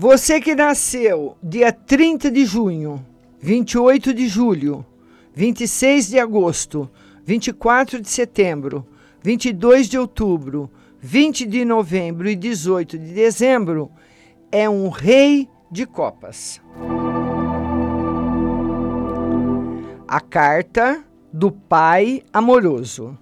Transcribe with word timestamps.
Você 0.00 0.40
que 0.40 0.54
nasceu 0.54 1.36
dia 1.42 1.72
30 1.72 2.30
de 2.30 2.44
junho, 2.44 3.04
28 3.40 4.14
de 4.14 4.28
julho, 4.28 4.86
26 5.34 6.10
de 6.10 6.20
agosto, 6.20 6.88
24 7.24 8.00
de 8.00 8.08
setembro, 8.08 8.86
22 9.20 9.88
de 9.88 9.98
outubro, 9.98 10.70
20 11.00 11.44
de 11.46 11.64
novembro 11.64 12.28
e 12.28 12.36
18 12.36 12.96
de 12.96 13.12
dezembro, 13.12 13.90
é 14.52 14.70
um 14.70 14.88
rei 14.88 15.48
de 15.68 15.84
copas. 15.84 16.60
A 20.06 20.20
carta 20.20 21.02
do 21.32 21.50
pai 21.50 22.22
amoroso. 22.32 23.18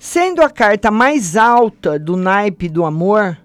Sendo 0.00 0.42
a 0.42 0.50
carta 0.50 0.90
mais 0.90 1.36
alta 1.36 1.96
do 1.96 2.16
naipe 2.16 2.68
do 2.68 2.84
amor, 2.84 3.38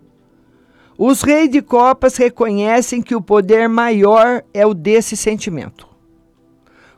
os 1.02 1.21
reis 1.21 1.49
de 1.49 1.62
copas 1.62 2.17
reconhecem 2.17 3.02
que 3.02 3.16
o 3.16 3.21
poder 3.21 3.70
maior 3.70 4.44
é 4.53 4.66
o 4.66 4.73
desse 4.73 5.16
sentimento. 5.16 5.88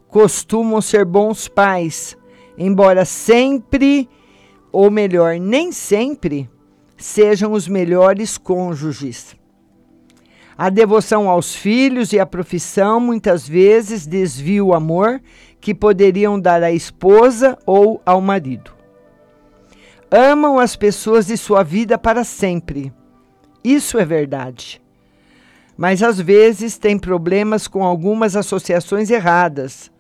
Costumam 0.08 0.82
ser 0.82 1.06
bons 1.06 1.48
pais, 1.48 2.18
embora 2.58 3.06
sempre, 3.06 4.10
ou 4.72 4.90
melhor, 4.90 5.40
nem 5.40 5.72
sempre, 5.72 6.50
sejam 6.98 7.52
os 7.52 7.68
melhores 7.68 8.40
cônjuges. 8.40 9.36
A 10.58 10.72
devoção 10.72 11.30
aos 11.30 11.56
filhos 11.56 12.12
e 12.12 12.20
a 12.20 12.26
profissão 12.26 13.00
muitas 13.00 13.48
vezes 13.48 14.08
desvia 14.08 14.66
o 14.66 14.74
amor 14.74 15.22
que 15.60 15.76
poderiam 15.76 16.40
dar 16.40 16.64
à 16.64 16.72
esposa 16.72 17.56
ou 17.68 18.02
ao 18.04 18.20
marido. 18.20 18.72
Amam 20.10 20.58
as 20.58 20.76
pessoas 20.76 21.28
de 21.28 21.38
sua 21.38 21.62
vida 21.62 22.00
para 22.00 22.24
sempre 22.24 22.92
isso 23.64 23.98
é 23.98 24.06
verdade. 24.06 24.82
Mas 25.78 26.04
às 26.04 26.20
vezes 26.20 26.78
tem 26.78 26.98
problemas 26.98 27.68
com 27.68 27.84
algumas 27.84 28.36
associações 28.36 29.10
erradas. 29.10 29.92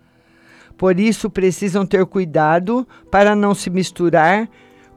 Por 0.77 0.99
isso 0.99 1.29
precisam 1.29 1.85
ter 1.85 2.05
cuidado 2.05 2.87
para 3.09 3.35
não 3.35 3.53
se 3.53 3.69
misturar 3.69 4.49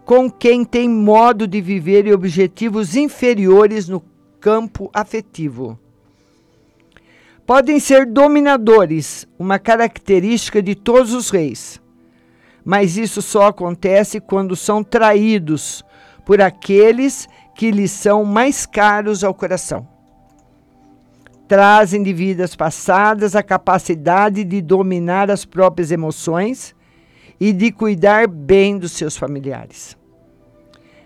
com 0.05 0.31
quem 0.31 0.65
tem 0.65 0.89
modo 0.89 1.47
de 1.47 1.61
viver 1.61 2.07
e 2.07 2.13
objetivos 2.13 2.97
inferiores 2.97 3.89
no 3.89 4.03
campo 4.41 4.91
afetivo. 4.93 5.79
Podem 7.47 7.79
ser 7.79 8.07
dominadores, 8.07 9.27
uma 9.39 9.59
característica 9.59 10.63
de 10.63 10.75
todos 10.75 11.13
os 11.13 11.29
reis. 11.31 11.81
Mas 12.65 12.97
isso 12.97 13.21
só 13.21 13.49
acontece 13.49 14.21
quando 14.21 14.57
são 14.57 14.83
traídos 14.83 15.85
por 16.25 16.41
aqueles 16.41 17.29
que 17.55 17.71
lhes 17.71 17.93
são 17.93 18.25
mais 18.25 18.67
caros 18.67 19.23
ao 19.23 19.33
coração. 19.33 19.87
Trazem 21.47 22.03
de 22.03 22.13
vidas 22.13 22.57
passadas 22.57 23.37
a 23.37 23.43
capacidade 23.43 24.43
de 24.45 24.61
dominar 24.61 25.31
as 25.31 25.45
próprias 25.45 25.91
emoções 25.93 26.75
e 27.39 27.53
de 27.53 27.71
cuidar 27.71 28.27
bem 28.27 28.79
dos 28.79 28.93
seus 28.93 29.17
familiares. 29.17 29.97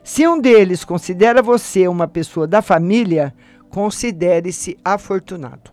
Se 0.03 0.27
um 0.27 0.41
deles 0.41 0.85
considera 0.85 1.43
você 1.43 1.87
uma 1.87 2.09
pessoa 2.09 2.47
da 2.47 2.63
família, 2.63 3.35
considere-se 3.69 4.79
afortunado. 4.83 5.71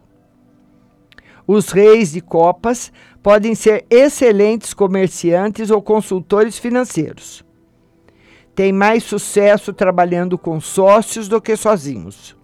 Os 1.47 1.69
reis 1.69 2.11
de 2.11 2.21
copas 2.21 2.91
podem 3.21 3.53
ser 3.53 3.85
excelentes 3.89 4.73
comerciantes 4.73 5.69
ou 5.69 5.81
consultores 5.81 6.57
financeiros 6.57 7.44
tem 8.55 8.71
mais 8.71 9.03
sucesso 9.03 9.73
trabalhando 9.73 10.37
com 10.37 10.61
sócios 10.61 11.27
do 11.27 11.41
que 11.41 11.57
sozinhos. 11.57 12.35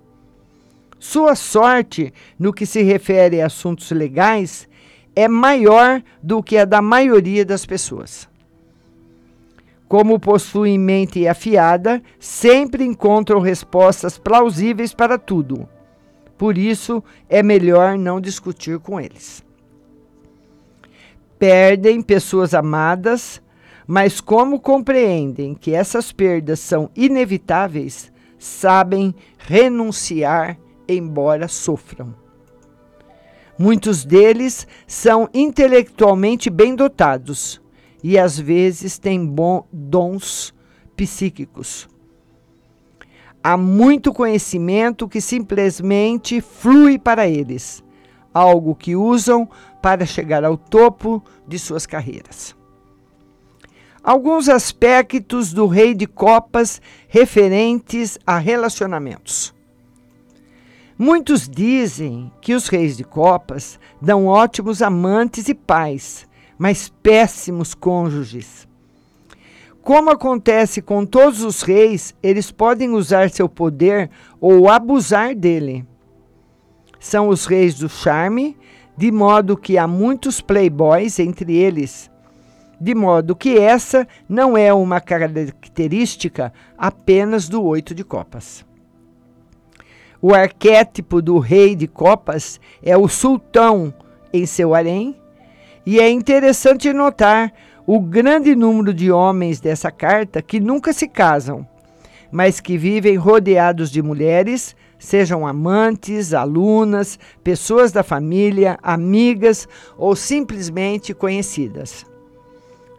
Sua 1.00 1.36
sorte, 1.36 2.14
no 2.38 2.54
que 2.54 2.66
se 2.66 2.84
refere 2.84 3.42
a 3.42 3.48
assuntos 3.48 3.90
legais, 3.92 4.68
é 5.16 5.28
maior 5.28 6.04
do 6.22 6.44
que 6.44 6.58
a 6.58 6.66
da 6.66 6.82
maioria 6.82 7.46
das 7.46 7.66
pessoas. 7.66 8.30
Como 9.88 10.20
possuem 10.20 10.78
mente 10.78 11.28
afiada, 11.28 12.02
sempre 12.20 12.84
encontram 12.86 13.40
respostas 13.40 14.18
plausíveis 14.18 14.94
para 14.94 15.18
tudo. 15.18 15.68
Por 16.38 16.58
isso, 16.58 17.04
é 17.30 17.42
melhor 17.42 17.98
não 17.98 18.22
discutir 18.22 18.80
com 18.80 19.00
eles. 19.00 19.44
Perdem 21.38 22.02
pessoas 22.02 22.54
amadas, 22.54 23.42
mas 23.94 24.22
como 24.22 24.58
compreendem 24.58 25.54
que 25.54 25.76
essas 25.76 26.14
perdas 26.14 26.62
são 26.62 26.90
inevitáveis, 26.96 28.10
sabem 28.40 29.14
renunciar 29.38 30.58
embora 30.88 31.50
sofram. 31.50 32.16
Muitos 33.60 34.06
deles 34.06 34.66
são 34.88 35.28
intelectualmente 35.34 36.50
bem 36.50 36.74
dotados 36.74 37.62
e 38.02 38.18
às 38.18 38.40
vezes 38.40 38.98
têm 38.98 39.26
bons 39.26 39.66
dons 39.74 40.54
psíquicos. 40.96 41.90
Há 43.44 43.58
muito 43.58 44.14
conhecimento 44.14 45.06
que 45.06 45.20
simplesmente 45.20 46.40
flui 46.40 46.98
para 46.98 47.28
eles, 47.28 47.84
algo 48.34 48.74
que 48.74 48.96
usam 48.96 49.50
para 49.82 50.06
chegar 50.06 50.46
ao 50.46 50.56
topo 50.56 51.22
de 51.46 51.60
suas 51.60 51.86
carreiras 51.86 52.56
alguns 54.04 54.50
aspectos 54.50 55.54
do 55.54 55.68
Rei 55.68 55.94
de 55.94 56.08
Copas 56.08 56.82
referentes 57.08 58.18
a 58.26 58.38
relacionamentos. 58.38 59.54
Muitos 60.98 61.48
dizem 61.48 62.32
que 62.42 62.54
os 62.54 62.68
reis 62.68 62.98
de 62.98 63.04
copas 63.04 63.80
dão 64.00 64.28
ótimos 64.28 64.82
amantes 64.82 65.48
e 65.50 65.54
pais, 65.54 66.28
mas 66.58 66.90
péssimos 67.02 67.74
cônjuges. 67.74 68.68
Como 69.82 70.12
acontece 70.12 70.80
com 70.80 71.04
todos 71.04 71.44
os 71.44 71.64
reis, 71.64 72.14
eles 72.22 72.52
podem 72.52 72.92
usar 72.92 73.32
seu 73.32 73.50
poder 73.50 74.12
ou 74.40 74.70
abusar 74.70 75.34
dele. 75.34 75.84
São 77.00 77.30
os 77.30 77.48
reis 77.48 77.80
do 77.80 77.90
charme, 77.90 78.56
de 78.96 79.12
modo 79.12 79.58
que 79.58 79.80
há 79.80 79.88
muitos 79.88 80.40
playboys 80.40 81.18
entre 81.18 81.56
eles 81.56 82.11
de 82.82 82.96
modo 82.96 83.36
que 83.36 83.60
essa 83.60 84.08
não 84.28 84.58
é 84.58 84.74
uma 84.74 85.00
característica 85.00 86.52
apenas 86.76 87.48
do 87.48 87.64
oito 87.64 87.94
de 87.94 88.04
copas. 88.04 88.66
O 90.20 90.34
arquétipo 90.34 91.22
do 91.22 91.38
rei 91.38 91.76
de 91.76 91.88
copas 91.88 92.60
é 92.82 92.98
o 92.98 93.08
sultão 93.08 93.94
em 94.34 94.48
seu 94.48 94.74
harém, 94.74 95.16
e 95.86 96.00
é 96.00 96.10
interessante 96.10 96.92
notar 96.92 97.54
o 97.86 98.00
grande 98.00 98.56
número 98.56 98.96
de 98.96 99.12
homens 99.12 99.60
dessa 99.60 99.92
carta 99.92 100.42
que 100.42 100.60
nunca 100.60 100.92
se 100.92 101.08
casam, 101.08 101.68
mas 102.32 102.60
que 102.60 102.80
vivem 102.80 103.16
rodeados 103.16 103.92
de 103.92 104.02
mulheres, 104.02 104.76
sejam 104.98 105.46
amantes, 105.46 106.34
alunas, 106.34 107.20
pessoas 107.44 107.92
da 107.92 108.02
família, 108.02 108.80
amigas 108.82 109.68
ou 109.98 110.16
simplesmente 110.16 111.14
conhecidas. 111.14 112.10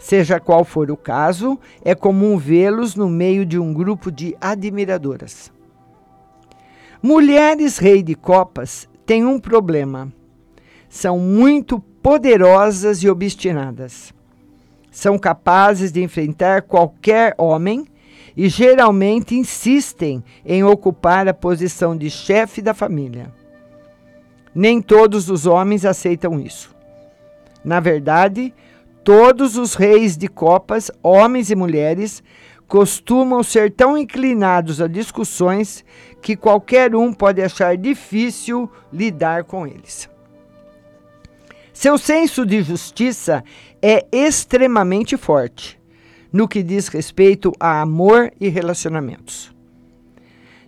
Seja 0.03 0.41
qual 0.41 0.65
for 0.65 0.91
o 0.91 0.97
caso, 0.97 1.57
é 1.85 1.95
comum 1.95 2.37
vê-los 2.37 2.97
no 2.97 3.09
meio 3.09 3.47
de 3.47 3.57
um 3.57 3.73
grupo 3.73 4.11
de 4.11 4.37
admiradoras. 4.41 5.53
Mulheres 7.01 7.79
rei 7.79 8.03
de 8.03 8.17
copas 8.17 8.89
têm 9.07 9.25
um 9.25 9.39
problema. 9.39 10.13
São 10.89 11.21
muito 11.21 11.79
poderosas 11.79 12.99
e 13.05 13.09
obstinadas. 13.09 14.13
São 14.91 15.17
capazes 15.17 15.93
de 15.93 16.03
enfrentar 16.03 16.63
qualquer 16.63 17.33
homem 17.39 17.87
e 18.37 18.49
geralmente 18.49 19.37
insistem 19.37 20.23
em 20.45 20.65
ocupar 20.65 21.29
a 21.29 21.33
posição 21.33 21.97
de 21.97 22.11
chefe 22.11 22.61
da 22.61 22.75
família. 22.75 23.33
Nem 24.53 24.83
todos 24.83 25.31
os 25.31 25.47
homens 25.47 25.85
aceitam 25.85 26.41
isso. 26.41 26.75
Na 27.65 27.79
verdade, 27.79 28.53
Todos 29.05 29.57
os 29.57 29.75
reis 29.75 30.17
de 30.17 30.29
copas, 30.29 30.91
homens 31.03 31.51
e 31.51 31.57
mulheres, 31.57 32.23
costumam 32.69 33.43
ser 33.43 33.71
tão 33.71 33.99
inclinados 33.99 34.81
a 34.81 34.87
discussões 34.87 35.85
que 36.23 36.37
qualquer 36.37 36.95
um 36.95 37.13
pode 37.13 37.43
achar 37.43 37.77
difícil 37.77 38.71
lidar 38.93 39.45
com 39.45 39.67
eles. 39.67 40.09
Seu 41.73 41.99
senso 41.99 42.47
de 42.47 42.63
justiça 42.63 43.43
é 43.81 44.07
extremamente 44.13 45.17
forte 45.17 45.81
no 46.33 46.49
que 46.49 46.63
diz 46.63 46.89
respeito 46.89 47.53
a 47.61 47.83
amor 47.83 48.33
e 48.41 48.49
relacionamentos. 48.49 49.53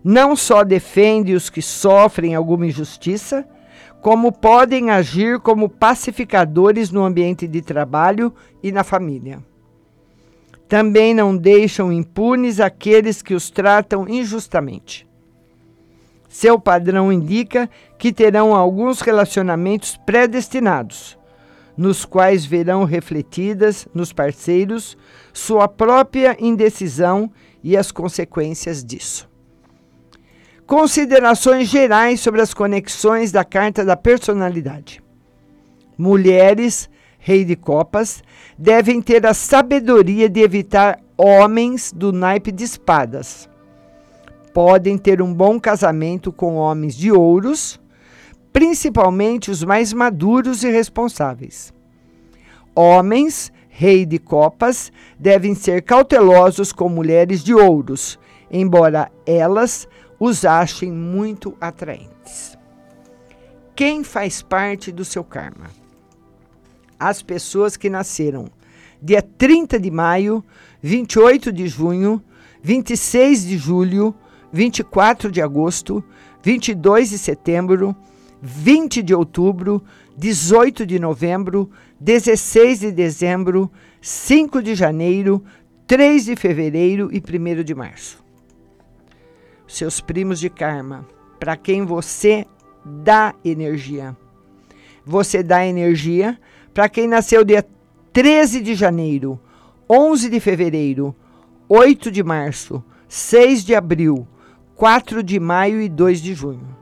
Não 0.02 0.37
só 0.37 0.62
defende 0.62 1.32
os 1.32 1.48
que 1.48 1.62
sofrem 1.62 2.34
alguma 2.34 2.66
injustiça, 2.66 3.48
como 4.00 4.31
podem 4.31 4.91
agir 4.91 5.41
como 5.41 5.69
pacificadores 5.69 6.91
no 6.91 7.05
ambiente 7.05 7.47
de 7.49 7.62
trabalho 7.62 8.32
e 8.62 8.71
na 8.71 8.85
família. 8.85 9.43
Também 10.69 11.15
não 11.15 11.37
deixam 11.37 11.93
impunes 11.93 12.61
aqueles 12.61 13.23
que 13.23 13.35
os 13.35 13.50
tratam 13.50 14.09
injustamente. 14.09 15.06
Seu 16.29 16.59
padrão 16.59 17.12
indica 17.12 17.71
que 17.97 18.12
terão 18.12 18.55
alguns 18.55 19.00
relacionamentos 19.00 19.97
predestinados, 20.05 21.17
nos 21.76 22.05
quais 22.05 22.44
verão 22.44 22.85
refletidas 22.85 23.87
nos 23.94 24.12
parceiros 24.12 24.97
sua 25.32 25.69
própria 25.69 26.37
indecisão 26.41 27.31
e 27.62 27.76
as 27.76 27.93
consequências 27.93 28.85
disso. 28.85 29.29
Considerações 30.66 31.69
gerais 31.69 32.20
sobre 32.20 32.40
as 32.40 32.55
conexões 32.55 33.31
da 33.31 33.44
carta 33.44 33.84
da 33.84 33.96
personalidade. 33.96 35.02
Mulheres, 35.96 36.88
rei 37.19 37.44
de 37.44 37.55
copas, 37.55 38.22
devem 38.58 39.02
ter 39.02 39.26
a 39.26 39.34
sabedoria 39.34 40.26
de 40.26 40.40
evitar 40.40 40.99
homens 41.19 41.93
do 41.93 42.12
naipe 42.12 42.50
de 42.50 42.64
espadas. 42.64 43.49
Podem 44.55 44.96
ter 44.96 45.20
um 45.20 45.34
bom 45.34 45.61
casamento 45.61 46.32
com 46.32 46.56
homens 46.56 46.96
de 46.96 47.12
ouros, 47.12 47.78
principalmente 48.50 49.50
os 49.50 49.62
mais 49.62 49.93
maduros 49.93 50.64
e 50.64 50.70
responsáveis. 50.70 51.75
Homens, 52.75 53.52
rei 53.69 54.06
de 54.06 54.19
copas, 54.19 54.90
devem 55.19 55.55
ser 55.55 55.82
cautelosos 55.82 56.72
com 56.72 56.88
mulheres 56.88 57.44
de 57.44 57.55
ouros, 57.55 58.19
embora 58.50 59.12
elas 59.26 59.87
os 60.19 60.44
achem 60.44 60.90
muito 60.93 61.56
atraentes. 61.61 62.56
Quem 63.75 64.05
faz 64.05 64.40
parte 64.43 64.93
do 64.93 65.05
seu 65.05 65.25
karma? 65.25 65.70
As 66.99 67.22
pessoas 67.22 67.76
que 67.76 67.90
nasceram 67.90 68.49
dia 69.02 69.20
30 69.20 69.78
de 69.78 69.90
maio, 69.90 70.43
28 70.81 71.52
de 71.52 71.66
junho, 71.69 72.22
26 72.62 73.44
de 73.44 73.58
julho, 73.58 74.14
24 74.50 75.31
de 75.31 75.43
agosto, 75.43 76.02
22 76.43 77.11
de 77.11 77.19
setembro, 77.19 77.94
20 78.40 79.02
de 79.02 79.14
outubro, 79.14 79.82
18 80.16 80.87
de 80.87 80.99
novembro, 80.99 81.70
16 82.00 82.81
de 82.81 82.93
dezembro, 82.93 83.70
5 84.00 84.62
de 84.62 84.75
janeiro, 84.75 85.44
3 85.87 86.25
de 86.25 86.37
fevereiro 86.37 87.11
e 87.12 87.19
1 87.19 87.62
de 87.62 87.75
março. 87.75 88.24
Seus 89.66 90.00
primos 90.00 90.38
de 90.38 90.50
karma, 90.50 91.06
para 91.40 91.56
quem 91.56 91.84
você 91.84 92.46
dá 92.84 93.34
energia. 93.44 94.16
Você 95.05 95.43
dá 95.43 95.66
energia 95.66 96.38
para 96.72 96.88
quem 96.88 97.08
nasceu 97.08 97.44
dia 97.44 97.64
13 98.12 98.61
de 98.61 98.75
janeiro, 98.75 99.40
11 99.88 100.28
de 100.28 100.40
fevereiro, 100.40 101.14
8 101.69 102.11
de 102.11 102.22
março, 102.22 102.84
6 103.08 103.64
de 103.64 103.75
abril, 103.75 104.26
4 104.76 105.22
de 105.22 105.40
maio 105.40 105.81
e 105.81 105.88
2 105.88 106.20
de 106.20 106.34
junho. 106.34 106.76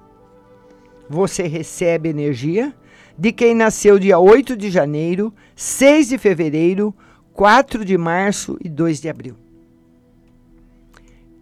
Você 1.09 1.45
recebe 1.45 2.09
energia 2.09 2.75
de 3.17 3.33
quem 3.33 3.55
nasceu 3.55 3.99
dia 3.99 4.19
8 4.19 4.57
de 4.57 4.71
janeiro, 4.71 5.33
6 5.55 6.09
de 6.09 6.19
fevereiro, 6.19 6.95
4 7.33 7.85
de 7.85 7.97
março 7.97 8.59
e 8.63 8.69
2 8.69 9.01
de 9.01 9.09
abril. 9.09 9.37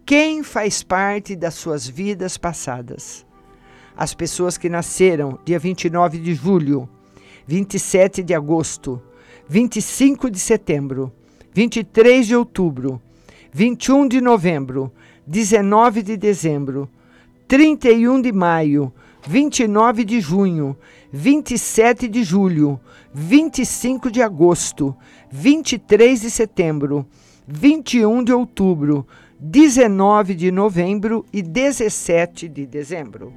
Quem 0.05 0.43
faz 0.43 0.83
parte 0.83 1.35
das 1.35 1.53
suas 1.53 1.87
vidas 1.87 2.37
passadas? 2.37 3.25
As 3.95 4.13
pessoas 4.13 4.57
que 4.57 4.67
nasceram 4.67 5.39
dia 5.45 5.59
29 5.59 6.17
de 6.17 6.33
julho, 6.33 6.89
27 7.45 8.23
de 8.23 8.33
agosto, 8.33 9.01
25 9.47 10.29
de 10.29 10.39
setembro, 10.39 11.11
23 11.53 12.27
de 12.27 12.35
outubro, 12.35 13.01
21 13.53 14.07
de 14.07 14.21
novembro, 14.21 14.91
19 15.27 16.01
de 16.01 16.17
dezembro, 16.17 16.89
31 17.47 18.21
de 18.21 18.31
maio, 18.31 18.93
29 19.27 20.03
de 20.03 20.19
junho, 20.19 20.75
27 21.11 22.07
de 22.07 22.23
julho, 22.23 22.79
25 23.13 24.09
de 24.09 24.21
agosto, 24.21 24.95
23 25.31 26.21
de 26.21 26.31
setembro, 26.31 27.05
21 27.47 28.23
de 28.23 28.33
outubro, 28.33 29.05
19 29.43 30.35
de 30.35 30.51
novembro 30.51 31.25
e 31.33 31.41
17 31.41 32.47
de 32.47 32.67
dezembro. 32.67 33.33